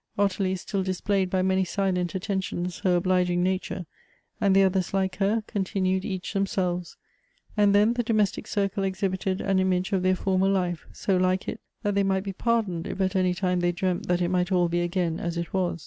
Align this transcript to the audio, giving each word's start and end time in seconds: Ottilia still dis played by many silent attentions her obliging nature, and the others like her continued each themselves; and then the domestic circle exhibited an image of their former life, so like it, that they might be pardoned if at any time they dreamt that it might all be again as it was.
Ottilia 0.17 0.57
still 0.57 0.81
dis 0.81 0.99
played 0.99 1.29
by 1.29 1.43
many 1.43 1.63
silent 1.63 2.15
attentions 2.15 2.79
her 2.79 2.95
obliging 2.95 3.43
nature, 3.43 3.85
and 4.41 4.55
the 4.55 4.63
others 4.63 4.95
like 4.95 5.17
her 5.17 5.43
continued 5.45 6.03
each 6.03 6.33
themselves; 6.33 6.97
and 7.55 7.75
then 7.75 7.93
the 7.93 8.01
domestic 8.01 8.47
circle 8.47 8.83
exhibited 8.83 9.41
an 9.41 9.59
image 9.59 9.93
of 9.93 10.01
their 10.01 10.15
former 10.15 10.49
life, 10.49 10.87
so 10.91 11.17
like 11.17 11.47
it, 11.47 11.59
that 11.83 11.93
they 11.93 12.01
might 12.01 12.23
be 12.23 12.33
pardoned 12.33 12.87
if 12.87 12.99
at 12.99 13.15
any 13.15 13.35
time 13.35 13.59
they 13.59 13.71
dreamt 13.71 14.07
that 14.07 14.23
it 14.23 14.29
might 14.29 14.51
all 14.51 14.67
be 14.67 14.81
again 14.81 15.19
as 15.19 15.37
it 15.37 15.53
was. 15.53 15.79